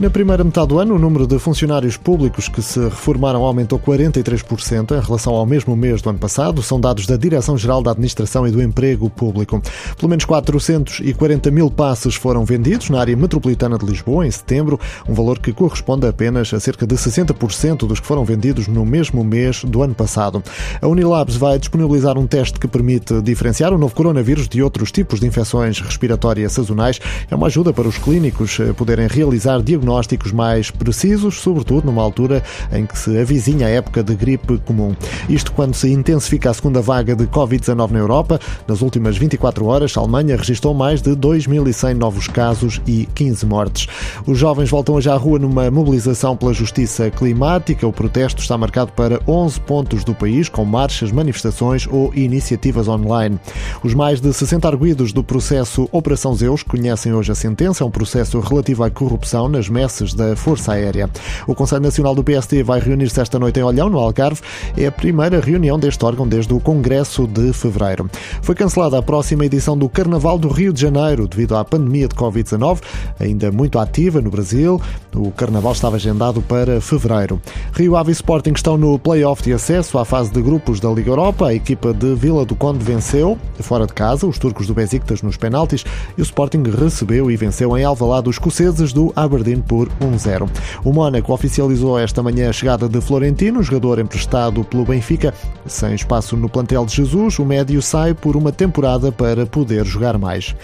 [0.00, 4.96] Na primeira metade do ano, o número de funcionários públicos que se reformaram aumentou 43%
[4.96, 6.62] em relação ao mesmo mês do ano passado.
[6.62, 9.60] São dados da Direção-Geral da Administração e do Emprego Público.
[9.96, 15.14] Pelo menos 440 mil passes foram vendidos na área metropolitana de Lisboa em setembro, um
[15.14, 19.64] valor que corresponde apenas a cerca de 60% dos que foram vendidos no mesmo mês
[19.64, 20.40] do ano passado.
[20.80, 25.18] A Unilabs vai disponibilizar um teste que permite diferenciar o novo coronavírus de outros tipos
[25.18, 27.00] de infecções respiratórias sazonais.
[27.28, 32.02] É uma ajuda para os clínicos eh, poderem realizar diagnósticos diagnósticos mais precisos, sobretudo numa
[32.02, 34.94] altura em que se avizinha a época de gripe comum.
[35.28, 38.38] Isto quando se intensifica a segunda vaga de Covid-19 na Europa.
[38.66, 43.88] Nas últimas 24 horas, a Alemanha registrou mais de 2.100 novos casos e 15 mortes.
[44.26, 47.86] Os jovens voltam hoje à rua numa mobilização pela justiça climática.
[47.86, 53.38] O protesto está marcado para 11 pontos do país, com marchas, manifestações ou iniciativas online.
[53.82, 57.82] Os mais de 60 arguídos do processo Operação Zeus conhecem hoje a sentença.
[57.82, 61.08] É um processo relativo à corrupção nas messes da Força Aérea.
[61.46, 64.40] O Conselho Nacional do PST vai reunir-se esta noite em Olhão, no Algarve.
[64.76, 68.10] É a primeira reunião deste órgão desde o Congresso de Fevereiro.
[68.42, 72.16] Foi cancelada a próxima edição do Carnaval do Rio de Janeiro devido à pandemia de
[72.16, 72.80] Covid-19,
[73.20, 74.82] ainda muito ativa no Brasil.
[75.14, 77.40] O Carnaval estava agendado para Fevereiro.
[77.72, 81.46] Rio Ave Sporting estão no play-off de acesso à fase de grupos da Liga Europa.
[81.46, 85.36] A equipa de Vila do Conde venceu, fora de casa, os turcos do Besiktas nos
[85.36, 85.84] penaltis
[86.16, 90.48] e o Sporting recebeu e venceu em Alvalade os escoceses do Aberdeen por 1-0.
[90.82, 95.34] O Mónaco oficializou esta manhã a chegada de Florentino, jogador emprestado pelo Benfica.
[95.66, 100.18] Sem espaço no plantel de Jesus, o médio sai por uma temporada para poder jogar
[100.18, 100.56] mais.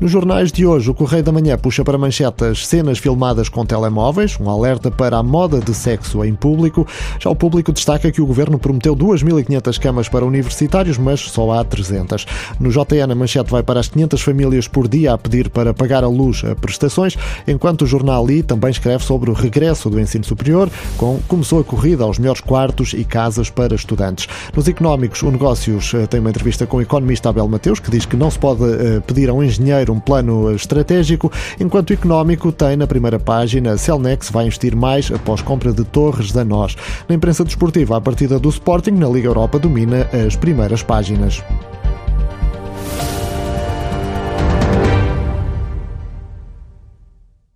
[0.00, 4.38] Nos jornais de hoje, o Correio da Manhã puxa para manchetas cenas filmadas com telemóveis,
[4.40, 6.86] um alerta para a moda de sexo em público.
[7.18, 11.64] Já o público destaca que o governo prometeu 2.500 camas para universitários, mas só há
[11.64, 12.26] 300.
[12.60, 16.04] No JN, a manchete vai para as 500 famílias por dia a pedir para pagar
[16.04, 17.16] a luz a prestações,
[17.48, 21.64] enquanto o jornal I também escreve sobre o regresso do ensino superior, com começou a
[21.64, 24.28] corrida aos melhores quartos e casas para estudantes.
[24.54, 28.06] Nos económicos, o Negócios eh, tem uma entrevista com o economista Abel Mateus, que diz
[28.06, 32.76] que não se pode eh, pedir a um engenheiro um plano estratégico, enquanto económico tem
[32.76, 36.76] na primeira página Celnex vai investir mais após compra de torres da NOS.
[37.08, 41.42] Na imprensa desportiva, a partida do Sporting na Liga Europa domina as primeiras páginas.